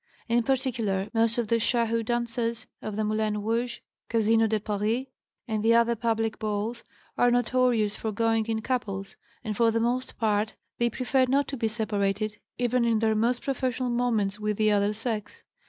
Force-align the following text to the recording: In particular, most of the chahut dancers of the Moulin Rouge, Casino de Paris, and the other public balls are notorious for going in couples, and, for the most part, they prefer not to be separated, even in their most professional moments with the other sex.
In 0.27 0.41
particular, 0.41 1.09
most 1.13 1.37
of 1.37 1.47
the 1.49 1.57
chahut 1.59 2.05
dancers 2.07 2.65
of 2.81 2.95
the 2.95 3.03
Moulin 3.03 3.43
Rouge, 3.43 3.81
Casino 4.09 4.47
de 4.47 4.59
Paris, 4.59 5.05
and 5.47 5.61
the 5.61 5.75
other 5.75 5.95
public 5.95 6.39
balls 6.39 6.83
are 7.19 7.29
notorious 7.29 7.95
for 7.95 8.11
going 8.11 8.47
in 8.47 8.63
couples, 8.63 9.15
and, 9.43 9.55
for 9.55 9.69
the 9.69 9.79
most 9.79 10.17
part, 10.17 10.55
they 10.79 10.89
prefer 10.89 11.25
not 11.27 11.47
to 11.49 11.55
be 11.55 11.67
separated, 11.67 12.39
even 12.57 12.83
in 12.83 12.97
their 12.97 13.13
most 13.13 13.43
professional 13.43 13.91
moments 13.91 14.39
with 14.39 14.57
the 14.57 14.71
other 14.71 14.91
sex. 14.91 15.43